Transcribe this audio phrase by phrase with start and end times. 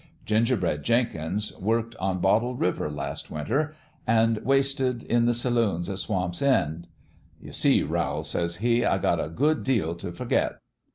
[0.25, 3.75] Gingerbread Jenkins worked on Bottle River, last winter,
[4.07, 6.87] an' wasted in the saloons o' Swamp's End.
[7.39, 10.57] 'You see, Rowl,' says he, 'I got a good deal t' forget.'